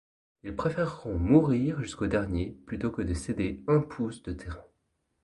Ils 0.43 0.55
préfèreront 0.55 1.19
mourir 1.19 1.79
jusqu'au 1.79 2.07
dernier 2.07 2.57
plutôt 2.65 2.89
que 2.89 3.03
de 3.03 3.13
céder 3.13 3.61
un 3.67 3.81
pouce 3.81 4.23
de 4.23 4.31
terrain. 4.33 4.65